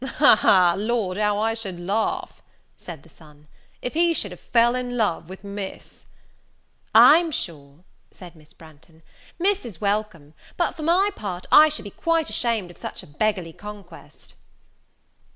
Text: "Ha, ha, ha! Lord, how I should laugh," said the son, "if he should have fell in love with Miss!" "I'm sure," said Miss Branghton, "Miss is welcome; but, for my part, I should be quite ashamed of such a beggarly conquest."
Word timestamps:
"Ha, 0.03 0.15
ha, 0.17 0.35
ha! 0.35 0.75
Lord, 0.75 1.17
how 1.17 1.37
I 1.37 1.53
should 1.53 1.79
laugh," 1.79 2.41
said 2.75 3.03
the 3.03 3.07
son, 3.09 3.47
"if 3.83 3.93
he 3.93 4.15
should 4.15 4.31
have 4.31 4.39
fell 4.39 4.73
in 4.73 4.97
love 4.97 5.29
with 5.29 5.43
Miss!" 5.43 6.07
"I'm 6.95 7.29
sure," 7.29 7.83
said 8.09 8.35
Miss 8.35 8.51
Branghton, 8.51 9.03
"Miss 9.37 9.63
is 9.63 9.79
welcome; 9.79 10.33
but, 10.57 10.73
for 10.75 10.81
my 10.81 11.11
part, 11.15 11.45
I 11.51 11.69
should 11.69 11.83
be 11.83 11.91
quite 11.91 12.31
ashamed 12.31 12.71
of 12.71 12.79
such 12.79 13.03
a 13.03 13.05
beggarly 13.05 13.53
conquest." 13.53 14.33